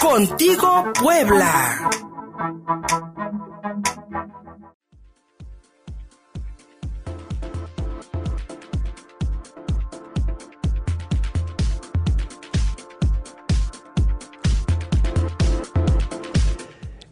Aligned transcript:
Contigo 0.00 0.92
Puebla. 0.94 1.90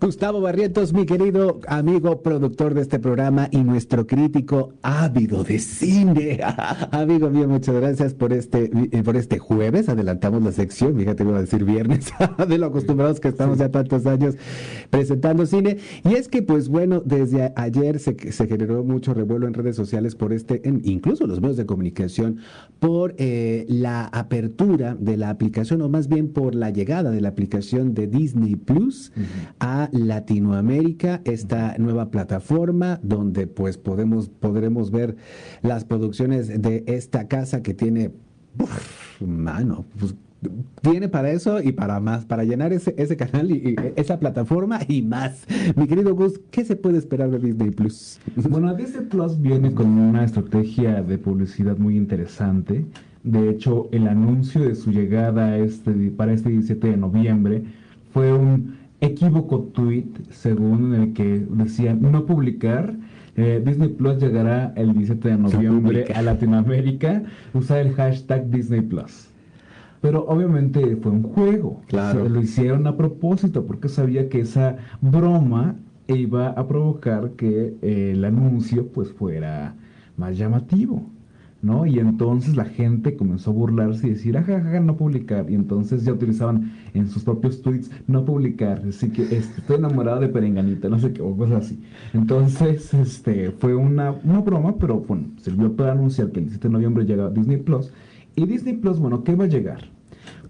Gustavo 0.06 0.40
Barrientos, 0.40 0.92
mi 0.92 1.04
querido 1.04 1.58
amigo 1.66 2.22
productor 2.22 2.74
de 2.74 2.82
este 2.82 3.00
programa 3.00 3.48
y 3.50 3.64
nuestro 3.64 4.06
crítico 4.06 4.72
ávido 4.80 5.42
de 5.42 5.58
cine. 5.58 6.38
amigo 6.92 7.28
mío, 7.28 7.48
muchas 7.48 7.74
gracias 7.74 8.14
por 8.14 8.32
este, 8.32 8.70
eh, 8.92 9.02
por 9.02 9.16
este 9.16 9.40
jueves. 9.40 9.88
Adelantamos 9.88 10.44
la 10.44 10.52
sección, 10.52 10.96
fíjate, 10.96 11.24
voy 11.24 11.34
a 11.34 11.40
decir 11.40 11.64
viernes, 11.64 12.12
de 12.48 12.56
lo 12.56 12.66
acostumbrados 12.66 13.18
que 13.18 13.26
estamos 13.26 13.58
ya 13.58 13.68
tantos 13.72 14.06
años 14.06 14.36
presentando 14.90 15.44
cine. 15.44 15.78
Y 16.04 16.14
es 16.14 16.28
que, 16.28 16.40
pues 16.40 16.68
bueno, 16.68 17.02
desde 17.04 17.52
ayer 17.56 17.98
se, 17.98 18.16
se 18.30 18.46
generó 18.46 18.84
mucho 18.84 19.12
revuelo 19.12 19.48
en 19.48 19.54
redes 19.54 19.74
sociales 19.74 20.14
por 20.14 20.32
este, 20.32 20.62
incluso 20.84 21.26
los 21.26 21.40
medios 21.40 21.56
de 21.56 21.66
comunicación, 21.66 22.38
por 22.78 23.16
eh, 23.18 23.66
la 23.68 24.04
apertura 24.04 24.94
de 24.94 25.16
la 25.16 25.30
aplicación, 25.30 25.82
o 25.82 25.88
más 25.88 26.06
bien 26.06 26.28
por 26.28 26.54
la 26.54 26.70
llegada 26.70 27.10
de 27.10 27.20
la 27.20 27.30
aplicación 27.30 27.92
de 27.92 28.06
Disney 28.06 28.54
Plus 28.54 29.10
a 29.58 29.88
Latinoamérica, 29.98 31.20
esta 31.24 31.76
nueva 31.78 32.10
plataforma 32.10 33.00
donde 33.02 33.46
pues 33.46 33.78
podemos, 33.78 34.28
podremos 34.28 34.90
ver 34.90 35.16
las 35.62 35.84
producciones 35.84 36.60
de 36.62 36.84
esta 36.86 37.28
casa 37.28 37.62
que 37.62 37.74
tiene, 37.74 38.12
mano, 39.20 39.84
pues, 39.98 40.14
tiene 40.82 41.08
para 41.08 41.30
eso 41.30 41.60
y 41.60 41.72
para 41.72 41.98
más, 42.00 42.24
para 42.24 42.44
llenar 42.44 42.72
ese, 42.72 42.94
ese 42.98 43.16
canal 43.16 43.50
y, 43.50 43.76
esa 43.96 44.18
plataforma 44.20 44.80
y 44.86 45.02
más. 45.02 45.46
Mi 45.76 45.86
querido 45.86 46.14
Gus, 46.14 46.40
¿qué 46.50 46.64
se 46.64 46.76
puede 46.76 46.98
esperar 46.98 47.30
de 47.30 47.38
Disney 47.38 47.70
Plus? 47.70 48.20
Bueno, 48.48 48.74
Disney 48.74 49.06
Plus 49.06 49.40
viene 49.40 49.72
con 49.72 49.86
una 49.98 50.24
estrategia 50.24 51.02
de 51.02 51.18
publicidad 51.18 51.76
muy 51.78 51.96
interesante. 51.96 52.84
De 53.24 53.50
hecho, 53.50 53.88
el 53.90 54.06
anuncio 54.06 54.62
de 54.62 54.74
su 54.74 54.92
llegada 54.92 55.58
este, 55.58 55.90
para 56.10 56.32
este 56.32 56.50
17 56.50 56.88
de 56.88 56.96
noviembre 56.96 57.64
fue 58.12 58.32
un 58.32 58.76
equívoco 59.06 59.60
tweet, 59.72 60.08
según 60.30 60.94
el 60.94 61.12
que 61.12 61.46
decían 61.50 62.00
no 62.02 62.26
publicar. 62.26 62.94
Eh, 63.36 63.62
Disney 63.64 63.90
Plus 63.90 64.18
llegará 64.18 64.72
el 64.76 64.94
17 64.94 65.28
de 65.28 65.36
noviembre 65.36 66.06
a 66.14 66.22
Latinoamérica. 66.22 67.22
Usar 67.52 67.78
el 67.78 67.92
hashtag 67.94 68.50
Disney 68.50 68.80
Plus. 68.80 69.28
Pero 70.00 70.24
obviamente 70.26 70.96
fue 70.96 71.12
un 71.12 71.22
juego. 71.22 71.82
Claro. 71.88 72.28
lo 72.28 72.40
hicieron 72.40 72.86
a 72.86 72.96
propósito 72.96 73.66
porque 73.66 73.88
sabía 73.88 74.28
que 74.28 74.40
esa 74.40 74.76
broma 75.00 75.76
iba 76.08 76.48
a 76.48 76.66
provocar 76.66 77.32
que 77.32 77.74
eh, 77.82 78.12
el 78.12 78.24
anuncio 78.24 78.88
pues 78.88 79.12
fuera 79.12 79.74
más 80.16 80.36
llamativo. 80.38 81.10
¿No? 81.62 81.86
Y 81.86 81.98
entonces 81.98 82.56
la 82.56 82.64
gente 82.64 83.16
comenzó 83.16 83.50
a 83.50 83.54
burlarse 83.54 84.06
y 84.06 84.10
decir, 84.10 84.36
ajaja, 84.36 84.80
no 84.80 84.96
publicar. 84.96 85.50
Y 85.50 85.54
entonces 85.54 86.04
ya 86.04 86.12
utilizaban 86.12 86.72
en 86.94 87.08
sus 87.08 87.24
propios 87.24 87.62
tweets 87.62 87.90
no 88.06 88.24
publicar. 88.24 88.82
Así 88.88 89.10
que 89.10 89.22
este, 89.22 89.60
estoy 89.60 89.76
enamorado 89.76 90.20
de 90.20 90.28
Perenganita, 90.28 90.88
no 90.88 90.98
sé 90.98 91.12
qué, 91.12 91.22
o 91.22 91.36
cosas 91.36 91.66
así. 91.66 91.82
Entonces, 92.12 92.92
este, 92.94 93.50
fue 93.52 93.74
una, 93.74 94.12
una 94.24 94.40
broma, 94.40 94.76
pero 94.78 95.00
bueno, 95.00 95.28
sirvió 95.40 95.74
para 95.74 95.92
anunciar 95.92 96.30
que 96.30 96.40
el 96.40 96.46
17 96.46 96.68
de 96.68 96.72
noviembre 96.72 97.04
llega 97.04 97.30
Disney 97.30 97.58
Plus. 97.58 97.92
Y 98.34 98.46
Disney 98.46 98.74
Plus, 98.74 98.98
bueno, 98.98 99.24
¿qué 99.24 99.34
va 99.34 99.44
a 99.44 99.48
llegar? 99.48 99.80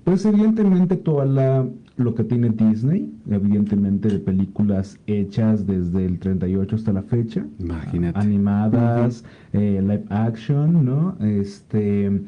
Pues 0.04 0.24
evidentemente 0.24 0.96
toda 0.96 1.24
la 1.24 1.66
lo 1.97 2.14
que 2.14 2.25
tiene 2.25 2.50
Disney, 2.50 3.11
evidentemente 3.28 4.08
de 4.08 4.19
películas 4.19 4.98
hechas 5.06 5.66
desde 5.66 6.05
el 6.05 6.19
38 6.19 6.77
hasta 6.77 6.92
la 6.92 7.03
fecha. 7.03 7.47
Imagínate. 7.58 8.19
Animadas, 8.19 9.25
eh, 9.53 9.81
live 9.81 10.04
action, 10.10 10.84
¿no? 10.84 11.16
Este, 11.20 12.20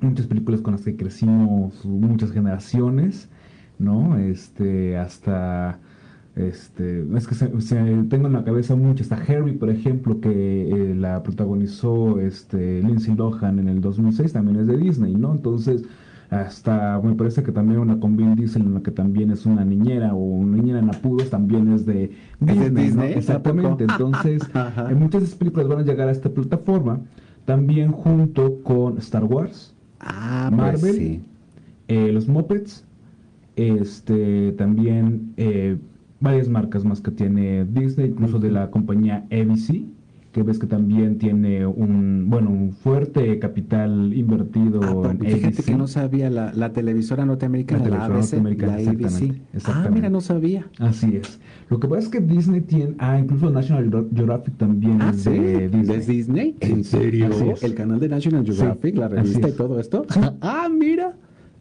muchas 0.00 0.26
películas 0.26 0.60
con 0.60 0.74
las 0.74 0.82
que 0.82 0.96
crecimos 0.96 1.84
muchas 1.84 2.30
generaciones, 2.30 3.28
¿no? 3.78 4.16
Este, 4.16 4.96
hasta... 4.96 5.80
Este, 6.36 7.06
es 7.16 7.28
que 7.28 7.36
tengo 8.08 8.26
en 8.26 8.32
la 8.32 8.42
cabeza 8.42 8.74
mucho, 8.74 9.04
hasta 9.04 9.14
Harry, 9.14 9.52
por 9.52 9.70
ejemplo, 9.70 10.20
que 10.20 10.68
eh, 10.68 10.94
la 10.96 11.22
protagonizó 11.22 12.18
este, 12.18 12.82
Lindsay 12.82 13.14
Lohan 13.14 13.60
en 13.60 13.68
el 13.68 13.80
2006, 13.80 14.32
también 14.32 14.58
es 14.58 14.66
de 14.66 14.76
Disney, 14.76 15.14
¿no? 15.14 15.30
Entonces, 15.30 15.84
hasta 16.30 17.00
me 17.02 17.14
parece 17.14 17.42
que 17.42 17.52
también 17.52 17.80
una 17.80 18.00
con 18.00 18.16
Vin 18.16 18.34
Diesel 18.34 18.62
en 18.62 18.74
la 18.74 18.80
que 18.80 18.90
también 18.90 19.30
es 19.30 19.46
una 19.46 19.64
niñera 19.64 20.14
o 20.14 20.18
una 20.18 20.56
niñera 20.56 20.78
en 20.80 20.90
apuros 20.90 21.30
también 21.30 21.72
es 21.72 21.86
de 21.86 22.10
Disney, 22.40 23.12
exactamente. 23.12 23.84
Entonces 23.84 24.42
en 24.90 24.98
muchas 24.98 25.20
de 25.20 25.26
esas 25.26 25.38
películas 25.38 25.68
van 25.68 25.78
a 25.80 25.82
llegar 25.82 26.08
a 26.08 26.12
esta 26.12 26.30
plataforma 26.30 27.00
también 27.44 27.92
junto 27.92 28.62
con 28.62 28.98
Star 28.98 29.24
Wars 29.24 29.74
ah, 30.00 30.50
pues 30.50 30.82
Marvel 30.82 31.22
eh, 31.88 32.12
los 32.12 32.26
Muppets 32.28 32.84
este 33.56 34.52
también 34.52 35.34
eh, 35.36 35.76
varias 36.20 36.48
marcas 36.48 36.84
más 36.84 37.00
que 37.00 37.10
tiene 37.10 37.64
Disney 37.66 38.08
incluso 38.08 38.38
de 38.38 38.50
la 38.50 38.70
compañía 38.70 39.26
ABC 39.30 39.84
que 40.34 40.42
ves 40.42 40.58
que 40.58 40.66
también 40.66 41.16
tiene 41.16 41.64
un, 41.64 42.28
bueno, 42.28 42.50
un 42.50 42.72
fuerte 42.72 43.38
capital 43.38 44.12
invertido 44.12 44.80
ah, 44.82 45.12
en 45.12 45.20
fíjate 45.20 45.62
que 45.62 45.76
no 45.76 45.86
sabía 45.86 46.28
la, 46.28 46.52
la 46.52 46.72
televisora 46.72 47.24
norteamericana, 47.24 47.88
la, 47.88 48.04
ABC, 48.06 48.16
norteamericana, 48.16 48.78
la 48.78 48.90
ABC. 48.90 49.32
Ah, 49.64 49.88
mira, 49.92 50.10
no 50.10 50.20
sabía. 50.20 50.66
Así 50.80 51.18
es. 51.18 51.38
Lo 51.70 51.78
que 51.78 51.86
pasa 51.86 52.00
es 52.00 52.08
que 52.08 52.20
Disney 52.20 52.62
tiene, 52.62 52.96
ah, 52.98 53.16
incluso 53.16 53.48
National 53.48 53.88
Geographic 54.12 54.56
también 54.56 55.00
ah, 55.02 55.10
es 55.10 55.24
de 55.24 55.68
Disney. 55.68 55.96
¿Es 55.96 56.06
Disney? 56.08 56.56
¿En 56.58 56.82
serio? 56.82 57.30
El 57.62 57.74
canal 57.76 58.00
de 58.00 58.08
National 58.08 58.44
Geographic, 58.44 58.96
la 58.96 59.06
revista 59.06 59.48
y 59.48 59.52
todo 59.52 59.78
esto. 59.78 60.04
ah, 60.40 60.68
mira. 60.68 61.14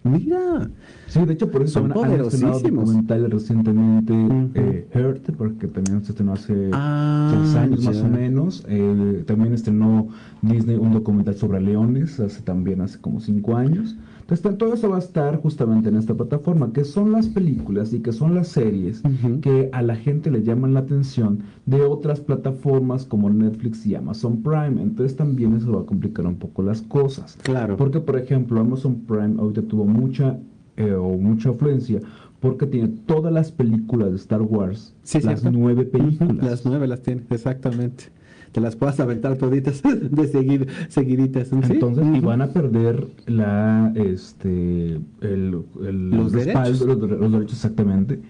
Mira. 0.04 0.70
Sí, 1.08 1.24
de 1.26 1.34
hecho 1.34 1.50
por 1.50 1.64
eso 1.64 1.80
Son 1.80 1.92
han, 1.92 2.12
han 2.12 2.22
estrenado 2.22 2.60
documental 2.60 3.32
recientemente 3.32 4.14
eh, 4.56 4.88
Hurt, 4.94 5.32
porque 5.38 5.68
también 5.68 6.04
se 6.04 6.12
estrenó 6.12 6.34
hace 6.34 6.70
ah, 6.74 7.32
seis 7.34 7.56
años 7.56 7.84
más 7.84 7.98
o 7.98 8.08
menos. 8.08 8.66
Eh, 8.68 9.24
también 9.26 9.54
estrenó 9.54 10.10
Disney 10.42 10.76
un 10.76 10.92
documental 10.92 11.36
sobre 11.36 11.62
leones, 11.62 12.20
hace 12.20 12.42
también 12.42 12.82
hace 12.82 13.00
como 13.00 13.20
cinco 13.22 13.56
años. 13.56 13.96
Todo 14.42 14.74
eso 14.74 14.90
va 14.90 14.96
a 14.98 15.00
estar 15.00 15.40
justamente 15.42 15.90
en 15.90 15.96
esta 15.96 16.14
plataforma, 16.14 16.74
que 16.74 16.84
son 16.84 17.12
las 17.12 17.28
películas 17.28 17.94
y 17.94 18.00
que 18.00 18.12
son 18.12 18.36
las 18.36 18.48
series 18.48 19.02
que 19.42 19.70
a 19.72 19.82
la 19.82 19.96
gente 19.96 20.32
le 20.32 20.44
llaman 20.44 20.74
la 20.74 20.82
atención 20.82 21.44
de 21.66 21.82
otras 21.82 22.20
plataformas 22.20 23.06
como 23.06 23.30
Netflix 23.30 23.86
y 23.86 23.96
Amazon 23.96 24.42
Prime. 24.42 24.82
Entonces, 24.82 25.16
también 25.16 25.56
eso 25.56 25.72
va 25.74 25.82
a 25.82 25.86
complicar 25.86 26.26
un 26.26 26.36
poco 26.36 26.64
las 26.64 26.82
cosas. 26.82 27.38
Claro. 27.44 27.78
Porque, 27.78 28.00
por 28.00 28.18
ejemplo, 28.18 28.60
Amazon 28.60 29.02
Prime 29.08 29.36
ahorita 29.40 29.64
tuvo 29.64 29.86
mucha 29.86 30.40
eh, 30.76 30.94
o 30.94 31.18
mucha 31.18 31.50
afluencia 31.50 32.00
porque 32.40 32.66
tiene 32.66 32.90
todas 33.06 33.32
las 33.32 33.52
películas 33.52 34.10
de 34.10 34.18
Star 34.18 34.42
Wars, 34.42 34.94
las 35.24 35.44
nueve 35.46 35.86
películas. 35.86 36.44
Las 36.44 36.66
nueve 36.66 36.88
las 36.88 37.02
tiene, 37.02 37.22
exactamente 37.30 38.12
te 38.54 38.62
las 38.62 38.76
puedas 38.76 39.00
aventar 39.00 39.36
toditas 39.38 39.82
de 40.12 40.28
seguir, 40.28 40.68
seguiditas. 40.88 41.52
Entonces, 41.52 42.06
y 42.14 42.20
van 42.22 42.42
a 42.42 42.48
perder 42.48 43.08
la, 43.26 43.92
este, 43.96 45.00
el, 45.22 45.52
los, 45.52 46.32
derechos. 46.32 46.82
Los, 46.82 46.98
los, 46.98 47.32
derechos 47.32 47.54
exactamente, 47.54 48.22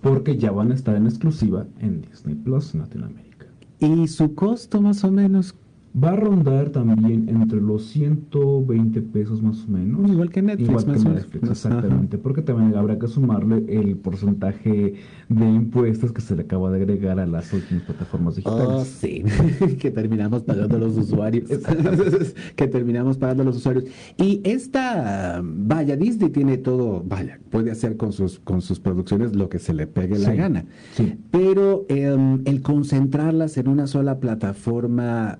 porque 0.00 0.38
ya 0.38 0.52
van 0.52 0.70
a 0.70 0.74
estar 0.74 0.96
en 0.96 1.06
exclusiva 1.06 1.66
en 1.80 2.00
Disney 2.02 2.36
Plus 2.36 2.74
en 2.74 2.80
Latinoamérica. 2.80 3.46
¿Y 3.80 4.06
su 4.06 4.34
costo 4.34 4.80
más 4.80 5.02
o 5.02 5.10
menos 5.10 5.54
Va 5.94 6.12
a 6.12 6.16
rondar 6.16 6.70
también 6.70 7.28
entre 7.28 7.60
los 7.60 7.84
120 7.88 9.02
pesos 9.02 9.42
más 9.42 9.66
o 9.68 9.72
menos. 9.72 10.10
Igual 10.10 10.30
que 10.30 10.40
Netflix. 10.40 10.68
Igual 10.70 10.84
que 10.84 11.08
Netflix, 11.08 11.50
exactamente. 11.50 12.16
Porque 12.16 12.40
también 12.40 12.74
habrá 12.76 12.98
que 12.98 13.08
sumarle 13.08 13.62
el 13.68 13.96
porcentaje 13.98 14.94
de 15.28 15.44
impuestos 15.44 16.12
que 16.12 16.22
se 16.22 16.34
le 16.34 16.42
acaba 16.42 16.70
de 16.70 16.78
agregar 16.78 17.20
a 17.20 17.26
las 17.26 17.52
últimas 17.52 17.82
plataformas 17.84 18.36
digitales. 18.36 18.66
Oh, 18.68 18.84
sí, 18.86 19.22
que 19.78 19.90
terminamos 19.90 20.42
pagando 20.44 20.78
los 20.78 20.96
usuarios. 20.96 21.50
que 22.56 22.68
terminamos 22.68 23.18
pagando 23.18 23.44
los 23.44 23.56
usuarios. 23.58 23.84
Y 24.16 24.40
esta, 24.44 25.42
vaya, 25.44 25.94
Disney 25.96 26.30
tiene 26.30 26.56
todo, 26.56 27.04
vaya, 27.06 27.38
puede 27.50 27.70
hacer 27.70 27.98
con 27.98 28.12
sus, 28.12 28.38
con 28.38 28.62
sus 28.62 28.80
producciones 28.80 29.36
lo 29.36 29.50
que 29.50 29.58
se 29.58 29.74
le 29.74 29.86
pegue 29.86 30.18
la 30.18 30.34
gana. 30.34 30.64
Sí. 30.94 31.18
Pero 31.30 31.84
em, 31.90 32.40
el 32.46 32.62
concentrarlas 32.62 33.58
en 33.58 33.68
una 33.68 33.86
sola 33.86 34.20
plataforma 34.20 35.38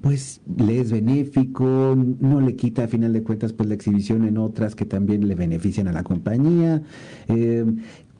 pues 0.00 0.40
le 0.56 0.80
es 0.80 0.92
benéfico, 0.92 1.96
no 2.20 2.40
le 2.40 2.56
quita 2.56 2.84
a 2.84 2.88
final 2.88 3.12
de 3.12 3.22
cuentas 3.22 3.52
pues 3.52 3.68
la 3.68 3.74
exhibición 3.74 4.24
en 4.24 4.38
otras 4.38 4.74
que 4.74 4.84
también 4.84 5.26
le 5.26 5.34
benefician 5.34 5.88
a 5.88 5.92
la 5.92 6.02
compañía. 6.02 6.82
Eh, 7.28 7.64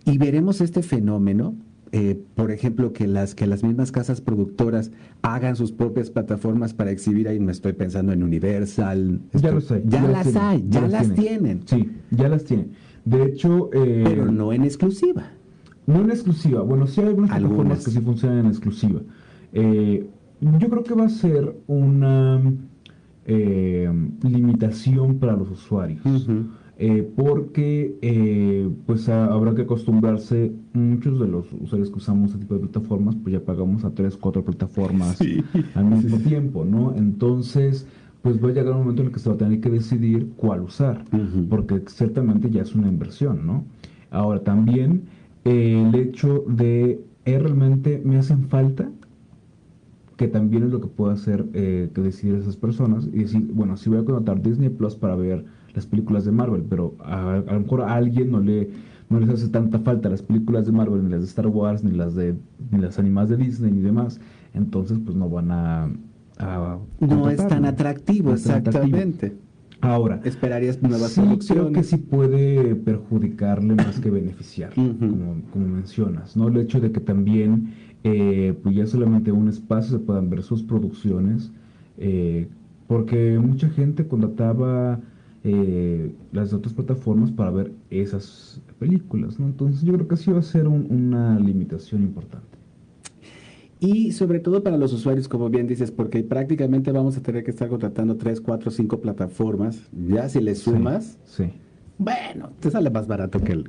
y 0.04 0.18
veremos 0.18 0.60
este 0.60 0.82
fenómeno 0.82 1.54
eh, 1.94 2.18
por 2.34 2.50
ejemplo, 2.50 2.94
que 2.94 3.06
las, 3.06 3.34
que 3.34 3.46
las 3.46 3.62
mismas 3.62 3.92
casas 3.92 4.22
productoras 4.22 4.92
hagan 5.20 5.56
sus 5.56 5.72
propias 5.72 6.08
plataformas 6.08 6.72
para 6.72 6.90
exhibir 6.90 7.28
ahí, 7.28 7.38
me 7.38 7.52
estoy 7.52 7.74
pensando 7.74 8.12
en 8.12 8.22
Universal. 8.22 9.20
Ya 9.34 9.50
lo 9.50 9.60
sé. 9.60 9.82
Ya, 9.84 10.02
las 10.02 10.34
hay, 10.34 10.64
ya, 10.70 10.88
las 10.88 11.12
tienen. 11.12 11.60
Sí, 11.66 11.90
ya 12.10 12.28
las 12.30 12.44
tienen. 12.44 12.70
De 13.04 13.24
hecho... 13.24 13.68
Eh, 13.74 14.04
Pero 14.04 14.32
no 14.32 14.54
en 14.54 14.64
exclusiva. 14.64 15.32
No 15.86 16.00
en 16.00 16.10
exclusiva. 16.10 16.62
Bueno, 16.62 16.86
sí 16.86 17.02
hay 17.02 17.08
algunas, 17.08 17.30
plataformas 17.30 17.84
que 17.84 17.90
sí 17.90 18.00
funcionan 18.00 18.38
en 18.38 18.46
exclusiva. 18.46 19.00
Eh, 19.52 20.08
yo 20.58 20.68
creo 20.68 20.82
que 20.82 20.94
va 20.94 21.04
a 21.04 21.08
ser 21.08 21.56
una 21.66 22.40
limitación 24.22 25.18
para 25.18 25.36
los 25.36 25.50
usuarios. 25.50 26.28
Eh, 26.84 27.08
porque 27.14 27.96
eh, 28.02 28.68
pues 28.86 29.08
habrá 29.08 29.54
que 29.54 29.62
acostumbrarse, 29.62 30.52
muchos 30.72 31.20
de 31.20 31.28
los 31.28 31.46
usuarios 31.52 31.90
que 31.90 31.98
usamos 31.98 32.30
este 32.30 32.40
tipo 32.40 32.54
de 32.54 32.60
plataformas, 32.60 33.14
pues 33.22 33.34
ya 33.34 33.40
pagamos 33.40 33.84
a 33.84 33.90
tres, 33.90 34.16
cuatro 34.16 34.42
plataformas 34.42 35.20
al 35.74 35.84
mismo 35.84 36.18
tiempo, 36.18 36.64
¿no? 36.64 36.92
Entonces, 36.96 37.86
pues 38.22 38.42
va 38.42 38.48
a 38.48 38.52
llegar 38.52 38.72
un 38.72 38.80
momento 38.80 39.02
en 39.02 39.08
el 39.08 39.14
que 39.14 39.20
se 39.20 39.28
va 39.28 39.36
a 39.36 39.38
tener 39.38 39.60
que 39.60 39.70
decidir 39.70 40.30
cuál 40.36 40.62
usar, 40.62 41.04
porque 41.48 41.82
ciertamente 41.86 42.50
ya 42.50 42.62
es 42.62 42.74
una 42.74 42.88
inversión, 42.88 43.46
¿no? 43.46 43.64
Ahora 44.10 44.40
también 44.40 45.02
eh, 45.44 45.84
el 45.86 45.94
hecho 45.94 46.44
de, 46.48 47.00
¿realmente 47.24 48.02
me 48.04 48.16
hacen 48.16 48.48
falta? 48.48 48.90
Que 50.22 50.28
también 50.28 50.62
es 50.62 50.70
lo 50.70 50.80
que 50.80 50.86
puede 50.86 51.14
hacer 51.14 51.46
que 51.46 51.90
decidir 51.96 52.36
esas 52.36 52.56
personas 52.56 53.08
y 53.12 53.18
decir, 53.18 53.50
bueno, 53.52 53.76
si 53.76 53.90
voy 53.90 53.98
a 53.98 54.04
contratar 54.04 54.40
Disney 54.40 54.68
Plus 54.68 54.94
para 54.94 55.16
ver 55.16 55.44
las 55.74 55.84
películas 55.84 56.24
de 56.24 56.30
Marvel, 56.30 56.62
pero 56.62 56.94
a, 57.00 57.42
lo 57.44 57.60
mejor 57.60 57.82
a 57.82 57.94
alguien 57.94 58.30
no 58.30 58.38
le 58.38 58.70
no 59.10 59.18
les 59.18 59.28
hace 59.28 59.48
tanta 59.48 59.80
falta 59.80 60.08
las 60.08 60.22
películas 60.22 60.64
de 60.64 60.72
Marvel, 60.72 61.02
ni 61.02 61.10
las 61.10 61.22
de 61.22 61.26
Star 61.26 61.48
Wars, 61.48 61.82
ni 61.82 61.90
las 61.90 62.14
de 62.14 62.36
ni 62.70 62.78
las 62.78 63.00
animadas 63.00 63.30
de 63.30 63.36
Disney, 63.36 63.72
ni 63.72 63.80
demás. 63.80 64.20
Entonces, 64.54 64.98
pues 65.04 65.16
no 65.16 65.28
van 65.28 65.50
a... 65.50 65.90
no 67.00 67.28
es 67.28 67.44
tan 67.48 67.64
atractivo, 67.64 68.32
exactamente. 68.32 69.34
Ahora, 69.80 70.20
esperarías 70.22 70.80
nuevas 70.80 71.10
sí, 71.10 71.20
Creo 71.48 71.72
que 71.72 71.82
sí 71.82 71.96
puede 71.96 72.76
perjudicarle 72.76 73.74
más 73.74 73.98
que 73.98 74.10
beneficiar, 74.10 74.72
como, 74.72 75.42
como, 75.52 75.66
mencionas, 75.66 76.36
¿no? 76.36 76.46
El 76.46 76.58
hecho 76.58 76.80
de 76.80 76.92
que 76.92 77.00
también, 77.00 77.74
eh, 78.04 78.54
pues 78.62 78.74
ya 78.74 78.86
solamente 78.86 79.32
un 79.32 79.48
espacio 79.48 79.98
se 79.98 80.04
puedan 80.04 80.28
ver 80.30 80.42
sus 80.42 80.62
producciones, 80.62 81.52
eh, 81.98 82.48
porque 82.86 83.38
mucha 83.38 83.68
gente 83.68 84.06
contrataba 84.06 85.00
eh, 85.44 86.14
las 86.32 86.52
otras 86.52 86.74
plataformas 86.74 87.30
para 87.30 87.50
ver 87.50 87.72
esas 87.90 88.60
películas. 88.78 89.38
¿no? 89.38 89.46
Entonces 89.46 89.82
yo 89.82 89.92
creo 89.94 90.08
que 90.08 90.16
sí 90.16 90.30
va 90.30 90.40
a 90.40 90.42
ser 90.42 90.68
una 90.68 91.38
limitación 91.38 92.02
importante. 92.02 92.58
Y 93.80 94.12
sobre 94.12 94.38
todo 94.38 94.62
para 94.62 94.76
los 94.76 94.92
usuarios, 94.92 95.26
como 95.26 95.50
bien 95.50 95.66
dices, 95.66 95.90
porque 95.90 96.22
prácticamente 96.22 96.92
vamos 96.92 97.16
a 97.16 97.22
tener 97.22 97.42
que 97.42 97.50
estar 97.50 97.68
contratando 97.68 98.16
3, 98.16 98.40
4, 98.40 98.70
5 98.70 99.00
plataformas. 99.00 99.90
Ya 100.06 100.28
si 100.28 100.40
le 100.40 100.54
sumas, 100.54 101.18
sí, 101.24 101.50
bueno, 101.98 102.50
te 102.60 102.70
sale 102.70 102.90
más 102.90 103.06
barato 103.06 103.40
que, 103.40 103.64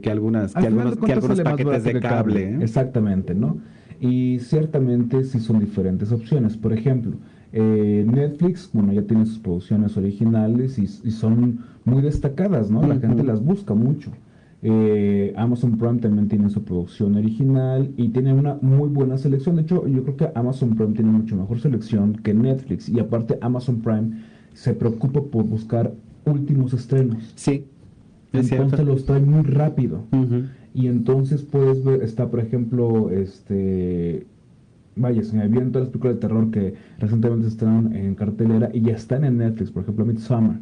que, 0.00 0.10
algunas, 0.10 0.54
que 0.54 0.66
algunos, 0.66 0.96
que 0.96 1.12
algunos 1.12 1.40
paquetes 1.40 1.84
de 1.84 2.00
cable. 2.00 2.50
¿eh? 2.50 2.58
Exactamente, 2.60 3.34
¿no? 3.34 3.58
Y 4.00 4.40
ciertamente 4.40 5.24
sí 5.24 5.40
son 5.40 5.60
diferentes 5.60 6.12
opciones. 6.12 6.56
Por 6.56 6.72
ejemplo, 6.72 7.12
eh, 7.52 8.04
Netflix, 8.06 8.70
bueno, 8.72 8.92
ya 8.92 9.02
tiene 9.02 9.24
sus 9.26 9.38
producciones 9.38 9.96
originales 9.96 10.78
y, 10.78 10.86
son 11.10 11.60
muy 11.84 12.02
destacadas, 12.02 12.70
¿no? 12.70 12.86
La 12.86 12.98
gente 12.98 13.22
las 13.22 13.42
busca 13.42 13.74
mucho. 13.74 14.10
Eh, 14.62 15.32
Amazon 15.36 15.78
Prime 15.78 15.98
también 15.98 16.28
tiene 16.28 16.50
su 16.50 16.64
producción 16.64 17.14
original 17.14 17.92
y 17.96 18.08
tiene 18.08 18.32
una 18.32 18.58
muy 18.60 18.88
buena 18.88 19.16
selección. 19.16 19.56
De 19.56 19.62
hecho, 19.62 19.86
yo 19.86 20.02
creo 20.02 20.16
que 20.16 20.30
Amazon 20.34 20.74
Prime 20.74 20.92
tiene 20.94 21.10
mucho 21.10 21.36
mejor 21.36 21.60
selección 21.60 22.14
que 22.16 22.34
Netflix. 22.34 22.88
Y 22.88 22.98
aparte, 22.98 23.38
Amazon 23.40 23.80
Prime 23.80 24.22
se 24.54 24.74
preocupa 24.74 25.22
por 25.22 25.44
buscar 25.44 25.92
últimos 26.26 26.72
estrenos. 26.74 27.32
Sí. 27.34 27.64
entonces 28.32 28.84
los 28.84 29.06
trae 29.06 29.20
muy 29.20 29.42
rápido. 29.42 30.04
Y 30.74 30.88
entonces 30.88 31.42
puedes 31.42 31.82
ver, 31.82 32.02
está 32.02 32.28
por 32.28 32.40
ejemplo, 32.40 33.10
este 33.10 34.26
vaya, 34.96 35.22
se 35.22 35.36
me 35.36 35.46
vienen 35.48 35.72
todas 35.72 35.86
las 35.86 35.92
películas 35.92 36.16
de 36.16 36.20
terror 36.20 36.50
que 36.50 36.74
recientemente 36.98 37.48
están 37.48 37.94
en 37.94 38.14
cartelera 38.14 38.70
y 38.72 38.80
ya 38.80 38.94
están 38.94 39.24
en 39.24 39.38
Netflix, 39.38 39.70
por 39.70 39.82
ejemplo, 39.82 40.04
Midsommar 40.04 40.58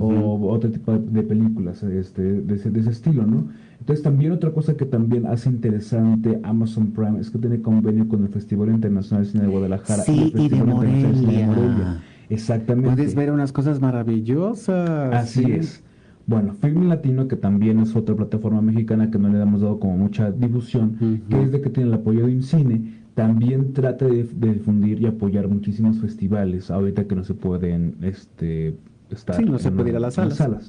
o 0.00 0.48
otro 0.50 0.70
tipo 0.70 0.98
de, 0.98 1.22
películas 1.22 1.82
este, 1.84 2.22
de, 2.42 2.54
ese, 2.56 2.70
de, 2.70 2.80
ese, 2.80 2.90
estilo, 2.90 3.24
¿no? 3.24 3.48
Entonces 3.78 4.02
también 4.02 4.32
otra 4.32 4.50
cosa 4.50 4.76
que 4.76 4.84
también 4.84 5.26
hace 5.26 5.48
interesante 5.48 6.40
Amazon 6.42 6.90
Prime 6.90 7.20
es 7.20 7.30
que 7.30 7.38
tiene 7.38 7.60
convenio 7.60 8.08
con 8.08 8.24
el 8.24 8.28
Festival 8.30 8.70
Internacional 8.70 9.24
de 9.24 9.30
Cine 9.30 9.44
de 9.44 9.50
Guadalajara 9.50 10.02
y 10.08 10.18
el 10.18 10.32
Festival 10.32 10.68
Internacional 10.68 11.12
de 11.12 11.18
Cine 11.18 11.36
de 11.36 11.46
Morelia. 11.46 12.02
Exactamente. 12.28 12.90
Puedes 12.90 13.14
ver 13.14 13.30
unas 13.30 13.52
cosas 13.52 13.80
maravillosas. 13.80 15.14
Así 15.14 15.44
es. 15.52 15.82
Bueno, 16.26 16.54
Film 16.54 16.88
Latino, 16.88 17.28
que 17.28 17.36
también 17.36 17.78
es 17.78 17.94
otra 17.94 18.16
plataforma 18.16 18.60
mexicana 18.60 19.10
que 19.10 19.18
no 19.18 19.28
le 19.28 19.40
hemos 19.40 19.60
dado 19.60 19.78
como 19.78 19.96
mucha 19.96 20.32
difusión, 20.32 21.22
que 21.30 21.42
es 21.42 21.52
de 21.52 21.60
que 21.60 21.70
tiene 21.70 21.88
el 21.88 21.94
apoyo 21.94 22.26
de 22.26 22.32
IMCINE, 22.32 22.96
también 23.14 23.72
trata 23.72 24.06
de, 24.06 24.24
difundir 24.24 25.00
y 25.00 25.06
apoyar 25.06 25.46
muchísimos 25.48 25.98
festivales, 25.98 26.70
ahorita 26.70 27.06
que 27.06 27.14
no 27.14 27.22
se 27.22 27.34
pueden 27.34 27.94
este, 28.02 28.74
estar 29.10 29.36
sí, 29.36 29.44
no 29.44 29.58
se 29.58 29.70
puede 29.70 29.90
ir 29.90 29.96
a 29.96 30.00
las 30.00 30.14
salas. 30.14 30.68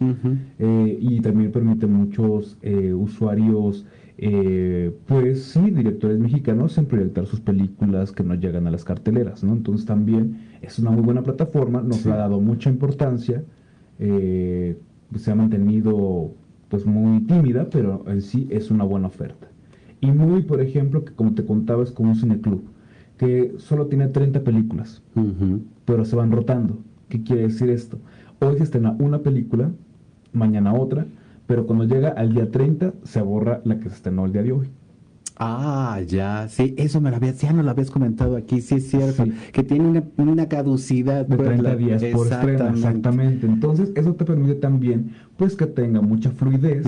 Eh, 0.59 0.97
y 0.99 1.19
también 1.21 1.51
permite 1.51 1.87
muchos 1.87 2.57
eh, 2.61 2.93
usuarios, 2.93 3.85
eh, 4.17 4.95
pues 5.05 5.43
sí, 5.43 5.71
directores 5.71 6.19
mexicanos 6.19 6.77
en 6.77 6.85
proyectar 6.85 7.25
sus 7.25 7.39
películas 7.39 8.11
que 8.11 8.23
no 8.23 8.35
llegan 8.35 8.67
a 8.67 8.71
las 8.71 8.83
carteleras, 8.83 9.43
¿no? 9.43 9.53
Entonces 9.53 9.85
también 9.85 10.37
es 10.61 10.79
una 10.79 10.91
muy 10.91 11.01
buena 11.01 11.23
plataforma, 11.23 11.81
nos 11.81 12.05
ha 12.05 12.15
dado 12.15 12.39
mucha 12.39 12.69
importancia, 12.69 13.43
se 13.97 15.31
ha 15.31 15.35
mantenido 15.35 16.33
pues 16.69 16.85
muy 16.85 17.21
tímida, 17.21 17.69
pero 17.69 18.03
en 18.07 18.21
sí 18.21 18.47
es 18.51 18.71
una 18.71 18.83
buena 18.83 19.07
oferta. 19.07 19.47
Y 19.99 20.11
muy, 20.11 20.43
por 20.43 20.61
ejemplo, 20.61 21.03
que 21.03 21.13
como 21.13 21.33
te 21.33 21.45
contaba, 21.45 21.83
es 21.83 21.91
como 21.91 22.09
un 22.09 22.15
cineclub, 22.15 22.63
que 23.17 23.55
solo 23.57 23.87
tiene 23.87 24.07
30 24.07 24.43
películas, 24.43 25.01
pero 25.85 26.05
se 26.05 26.15
van 26.15 26.31
rotando. 26.31 26.77
¿Qué 27.09 27.23
quiere 27.23 27.43
decir 27.43 27.69
esto? 27.69 27.99
Hoy 28.39 28.57
se 28.57 28.63
estrena 28.63 28.95
una 28.99 29.19
película, 29.19 29.71
mañana 30.31 30.73
otra, 30.73 31.05
pero 31.47 31.65
cuando 31.65 31.85
llega 31.85 32.09
al 32.09 32.33
día 32.33 32.51
30 32.51 32.93
se 33.03 33.21
borra 33.21 33.61
la 33.63 33.79
que 33.79 33.89
se 33.89 33.95
estrenó 33.95 34.25
el 34.25 34.33
día 34.33 34.43
de 34.43 34.51
hoy. 34.51 34.67
Ah, 35.39 36.01
ya, 36.07 36.47
sí, 36.49 36.73
eso 36.77 36.99
me 36.99 37.11
lo 37.11 37.17
habías, 37.17 37.39
ya 37.39 37.53
no 37.53 37.61
lo 37.61 37.69
habías 37.69 37.91
comentado 37.91 38.35
aquí, 38.35 38.59
sí 38.61 38.75
es 38.75 38.89
cierto, 38.89 39.23
que 39.51 39.63
tiene 39.63 40.03
una, 40.17 40.49
caducidad 40.49 41.27
de 41.27 41.37
30 41.37 41.75
días 41.75 42.03
por 42.05 42.27
estreno, 42.27 42.69
exactamente. 42.69 43.45
Entonces, 43.45 43.91
eso 43.95 44.15
te 44.15 44.25
permite 44.25 44.55
también, 44.55 45.11
pues, 45.37 45.55
que 45.55 45.67
tenga 45.67 46.01
mucha 46.01 46.31
fluidez 46.31 46.87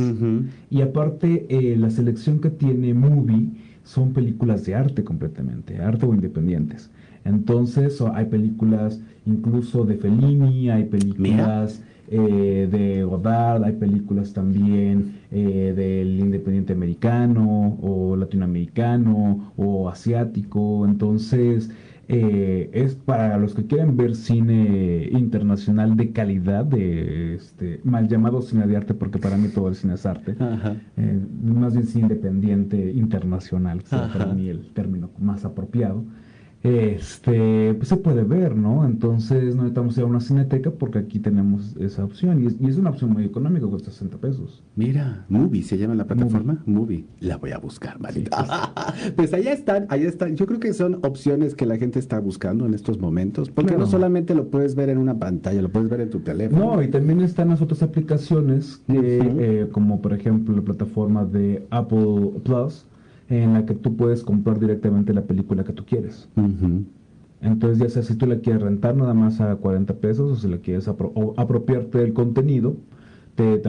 y 0.69 0.81
aparte, 0.81 1.45
eh, 1.49 1.77
la 1.77 1.91
selección 1.91 2.39
que 2.39 2.49
tiene 2.49 2.93
Movie 2.93 3.51
son 3.83 4.13
películas 4.13 4.65
de 4.65 4.75
arte 4.75 5.03
completamente, 5.03 5.79
arte 5.79 6.07
o 6.07 6.13
independientes. 6.13 6.89
Entonces, 7.25 8.01
hay 8.13 8.25
películas 8.25 8.99
incluso 9.25 9.85
de 9.85 9.95
Fellini, 9.95 10.69
hay 10.69 10.85
películas 10.85 11.81
eh, 12.11 12.67
de 12.71 13.03
Godard, 13.03 13.63
hay 13.63 13.73
películas 13.73 14.33
también 14.33 15.19
eh, 15.31 15.73
del 15.75 16.19
independiente 16.19 16.73
americano 16.73 17.77
o 17.81 18.15
latinoamericano 18.15 19.53
o 19.57 19.89
asiático. 19.89 20.85
Entonces, 20.87 21.69
eh, 22.07 22.71
es 22.73 22.95
para 22.95 23.37
los 23.37 23.53
que 23.53 23.67
quieren 23.67 23.95
ver 23.95 24.15
cine 24.15 25.09
internacional 25.11 25.95
de 25.95 26.11
calidad, 26.11 26.65
de 26.65 27.35
este, 27.35 27.79
mal 27.83 28.07
llamado 28.07 28.41
cine 28.41 28.65
de 28.65 28.77
arte, 28.77 28.95
porque 28.95 29.19
para 29.19 29.37
mí 29.37 29.49
todo 29.49 29.67
el 29.67 29.75
cine 29.75 29.93
es 29.93 30.07
arte, 30.07 30.35
más 31.43 31.73
bien 31.73 31.85
cine 31.85 32.05
independiente 32.05 32.91
internacional, 32.93 33.83
que 33.83 33.95
para 33.95 34.33
mí 34.33 34.49
el 34.49 34.71
término 34.73 35.11
más 35.19 35.45
apropiado 35.45 36.03
este, 36.61 37.73
pues 37.75 37.87
se 37.87 37.95
puede 37.95 38.23
ver, 38.23 38.55
¿no? 38.55 38.85
Entonces 38.85 39.55
no 39.55 39.63
necesitamos 39.63 39.97
ir 39.97 40.03
a 40.03 40.07
una 40.07 40.19
cineteca 40.19 40.71
porque 40.71 40.99
aquí 40.99 41.19
tenemos 41.19 41.75
esa 41.77 42.03
opción 42.03 42.43
y 42.43 42.47
es, 42.47 42.55
y 42.59 42.67
es 42.67 42.77
una 42.77 42.89
opción 42.89 43.11
muy 43.11 43.23
económica, 43.23 43.65
cuesta 43.67 43.91
60 43.91 44.17
pesos. 44.17 44.61
Mira, 44.75 45.25
Movie 45.29 45.63
se 45.63 45.77
llama 45.77 45.95
la 45.95 46.05
plataforma. 46.05 46.61
Movie. 46.65 47.05
La 47.21 47.37
voy 47.37 47.51
a 47.51 47.59
buscar, 47.59 47.99
Marita. 47.99 48.73
pues 49.15 49.33
allá 49.33 49.53
están, 49.53 49.85
allá 49.89 50.09
están. 50.09 50.35
Yo 50.35 50.45
creo 50.47 50.59
que 50.59 50.73
son 50.73 50.99
opciones 51.03 51.55
que 51.55 51.65
la 51.65 51.77
gente 51.77 51.97
está 51.99 52.19
buscando 52.19 52.65
en 52.65 52.73
estos 52.73 52.99
momentos, 52.99 53.49
porque 53.49 53.77
no 53.77 53.87
solamente 53.87 54.35
lo 54.35 54.49
puedes 54.49 54.75
ver 54.75 54.89
en 54.89 54.97
una 54.97 55.17
pantalla, 55.17 55.61
lo 55.61 55.69
puedes 55.69 55.89
ver 55.89 56.01
en 56.01 56.09
tu 56.09 56.19
teléfono. 56.19 56.75
No, 56.75 56.83
y 56.83 56.89
también 56.89 57.21
están 57.21 57.49
las 57.49 57.61
otras 57.61 57.83
aplicaciones 57.83 58.81
que, 58.87 59.19
eh, 59.21 59.67
como 59.71 60.01
por 60.01 60.13
ejemplo 60.13 60.55
la 60.55 60.61
plataforma 60.61 61.23
de 61.23 61.65
Apple 61.69 62.31
Plus 62.43 62.85
en 63.29 63.53
la 63.53 63.65
que 63.65 63.75
tú 63.75 63.95
puedes 63.95 64.23
comprar 64.23 64.59
directamente 64.59 65.13
la 65.13 65.23
película 65.23 65.63
que 65.63 65.73
tú 65.73 65.85
quieres. 65.85 66.27
Entonces, 67.41 67.79
ya 67.79 67.89
sea 67.89 68.03
si 68.03 68.15
tú 68.15 68.25
la 68.25 68.39
quieres 68.39 68.61
rentar 68.61 68.95
nada 68.95 69.13
más 69.13 69.39
a 69.39 69.55
40 69.55 69.93
pesos 69.95 70.31
o 70.31 70.35
si 70.35 70.49
la 70.49 70.57
quieres 70.57 70.87
apropiarte 70.87 71.99
del 71.99 72.13
contenido, 72.13 72.75
te, 73.35 73.61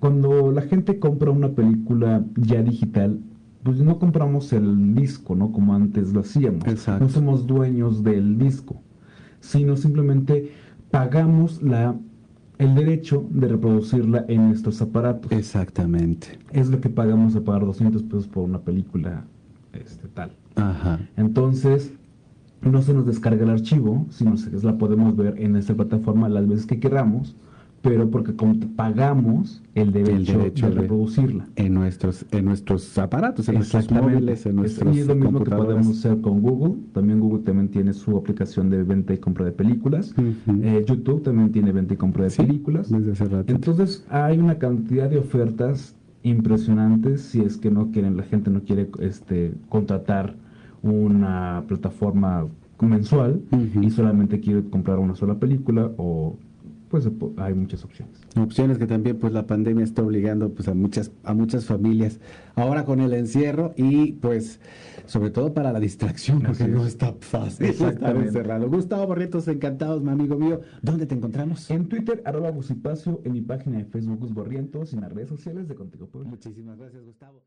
cuando 0.00 0.52
la 0.52 0.62
gente 0.62 0.98
compra 0.98 1.30
una 1.30 1.50
película 1.50 2.24
ya 2.36 2.62
digital, 2.62 3.20
pues 3.62 3.80
no 3.80 3.98
compramos 3.98 4.52
el 4.52 4.94
disco, 4.94 5.34
¿no? 5.34 5.50
Como 5.52 5.74
antes 5.74 6.12
lo 6.12 6.20
hacíamos. 6.20 6.66
Exacto. 6.66 7.04
No 7.04 7.10
somos 7.10 7.46
dueños 7.46 8.02
del 8.02 8.38
disco, 8.38 8.80
sino 9.40 9.76
simplemente 9.76 10.52
pagamos 10.90 11.62
la 11.62 11.96
el 12.58 12.74
derecho 12.74 13.26
de 13.30 13.48
reproducirla 13.48 14.24
en 14.28 14.48
nuestros 14.48 14.80
aparatos. 14.80 15.30
Exactamente. 15.32 16.38
Es 16.52 16.68
lo 16.68 16.80
que 16.80 16.88
pagamos 16.88 17.36
a 17.36 17.42
pagar 17.42 17.64
200 17.66 18.02
pesos 18.04 18.26
por 18.26 18.44
una 18.44 18.60
película 18.60 19.24
este, 19.72 20.08
tal. 20.08 20.32
Ajá. 20.56 21.00
Entonces, 21.16 21.92
no 22.62 22.82
se 22.82 22.94
nos 22.94 23.06
descarga 23.06 23.44
el 23.44 23.50
archivo, 23.50 24.06
sino 24.10 24.34
que 24.34 24.66
la 24.66 24.78
podemos 24.78 25.14
ver 25.16 25.34
en 25.38 25.56
esta 25.56 25.74
plataforma 25.74 26.28
las 26.28 26.48
veces 26.48 26.66
que 26.66 26.80
queramos 26.80 27.36
pero 27.82 28.10
porque 28.10 28.32
pagamos 28.74 29.62
el 29.74 29.92
derecho, 29.92 30.38
de 30.38 30.70
reproducirla. 30.70 31.46
En 31.56 31.74
nuestros, 31.74 32.26
en 32.32 32.44
nuestros 32.44 32.98
aparatos, 32.98 33.48
en 33.48 33.56
nuestros 33.56 33.90
móviles, 33.90 34.44
en 34.46 34.56
nuestros 34.56 34.96
es 34.96 35.06
lo 35.06 35.14
mismo 35.14 35.44
que 35.44 35.50
podemos 35.50 35.98
hacer 35.98 36.20
con 36.20 36.40
Google. 36.40 36.74
También 36.92 37.20
Google 37.20 37.44
también 37.44 37.68
tiene 37.68 37.92
su 37.92 38.16
aplicación 38.16 38.70
de 38.70 38.82
venta 38.82 39.14
y 39.14 39.18
compra 39.18 39.44
de 39.44 39.52
películas. 39.52 40.14
Eh, 40.62 40.84
YouTube 40.86 41.22
también 41.22 41.52
tiene 41.52 41.72
venta 41.72 41.94
y 41.94 41.96
compra 41.96 42.24
de 42.24 42.30
películas. 42.30 42.90
Desde 42.90 43.12
hace 43.12 43.24
rato. 43.26 43.52
Entonces 43.52 44.04
hay 44.08 44.38
una 44.38 44.58
cantidad 44.58 45.08
de 45.08 45.18
ofertas 45.18 45.94
impresionantes 46.22 47.22
si 47.22 47.40
es 47.40 47.56
que 47.56 47.70
no 47.70 47.92
quieren, 47.92 48.16
la 48.16 48.24
gente 48.24 48.50
no 48.50 48.62
quiere 48.62 48.90
este, 48.98 49.54
contratar 49.68 50.34
una 50.82 51.64
plataforma 51.68 52.46
mensual 52.80 53.40
y 53.80 53.90
solamente 53.90 54.40
quiere 54.40 54.68
comprar 54.68 54.98
una 54.98 55.14
sola 55.14 55.36
película 55.36 55.90
o 55.96 56.36
pues 56.88 57.08
hay 57.36 57.54
muchas 57.54 57.84
opciones. 57.84 58.20
Opciones 58.36 58.78
que 58.78 58.86
también 58.86 59.18
pues 59.18 59.32
la 59.32 59.46
pandemia 59.46 59.84
está 59.84 60.02
obligando 60.02 60.52
pues 60.52 60.68
a 60.68 60.74
muchas 60.74 61.10
a 61.24 61.34
muchas 61.34 61.66
familias 61.66 62.20
ahora 62.54 62.84
con 62.84 63.00
el 63.00 63.12
encierro 63.12 63.72
y 63.76 64.12
pues 64.12 64.60
sobre 65.06 65.30
todo 65.30 65.54
para 65.54 65.72
la 65.72 65.80
distracción 65.80 66.40
porque 66.42 66.66
no 66.68 66.86
está 66.86 67.14
fácil 67.20 67.66
estar 67.66 68.16
encerrado. 68.16 68.68
Gustavo 68.68 69.06
Barrientos, 69.06 69.48
encantados, 69.48 70.02
mi 70.02 70.10
amigo 70.10 70.36
mío. 70.36 70.60
¿Dónde 70.82 71.06
te 71.06 71.14
encontramos? 71.14 71.70
En 71.70 71.88
Twitter, 71.88 72.22
arroba 72.24 72.50
Gusipacio, 72.50 73.20
en 73.24 73.32
mi 73.32 73.40
página 73.40 73.78
de 73.78 73.84
Facebook 73.84 74.20
Gus 74.20 74.34
Barrientos 74.34 74.92
y 74.92 74.96
en 74.96 75.02
las 75.02 75.12
redes 75.12 75.28
sociales 75.28 75.68
de 75.68 75.74
Contigo 75.74 76.06
Puebla. 76.06 76.30
Muchísimas 76.30 76.78
gracias, 76.78 77.04
Gustavo. 77.04 77.42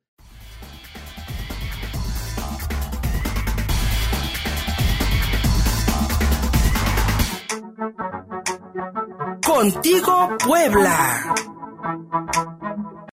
Contigo 9.60 10.38
Puebla. 10.46 11.36